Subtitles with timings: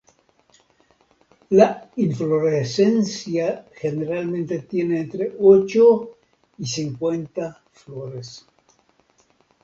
[1.51, 6.17] La inflorescencia generalmente tiene entre ocho
[6.57, 8.47] y cincuenta flores.